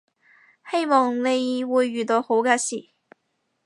[0.71, 2.89] 希望你會遇到好嘅事